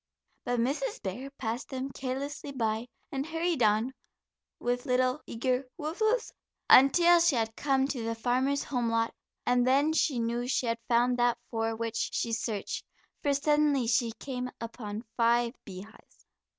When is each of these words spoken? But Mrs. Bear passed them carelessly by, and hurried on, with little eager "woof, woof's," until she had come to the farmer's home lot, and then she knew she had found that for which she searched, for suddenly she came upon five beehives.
But 0.45 0.59
Mrs. 0.59 0.99
Bear 1.03 1.29
passed 1.29 1.69
them 1.69 1.91
carelessly 1.91 2.51
by, 2.51 2.87
and 3.11 3.23
hurried 3.23 3.61
on, 3.61 3.93
with 4.57 4.87
little 4.87 5.21
eager 5.27 5.67
"woof, 5.77 6.01
woof's," 6.01 6.33
until 6.71 7.19
she 7.19 7.35
had 7.35 7.55
come 7.55 7.87
to 7.89 8.01
the 8.01 8.15
farmer's 8.15 8.63
home 8.63 8.89
lot, 8.89 9.13
and 9.45 9.67
then 9.67 9.93
she 9.93 10.17
knew 10.17 10.47
she 10.47 10.65
had 10.65 10.79
found 10.87 11.17
that 11.19 11.37
for 11.51 11.75
which 11.75 12.09
she 12.13 12.33
searched, 12.33 12.83
for 13.21 13.31
suddenly 13.35 13.85
she 13.85 14.11
came 14.13 14.49
upon 14.59 15.03
five 15.17 15.53
beehives. 15.65 16.25